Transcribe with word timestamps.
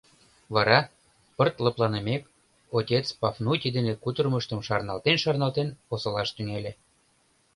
Вара, 0.53 0.79
пырт 1.35 1.55
лыпланымек, 1.63 2.23
отец 2.79 3.05
Пафнутий 3.21 3.73
дене 3.77 3.93
кутырымыштым 4.03 4.59
шарналтен-шарналтен 4.67 5.69
осылаш 5.93 6.29
тӱҥале. 6.35 6.71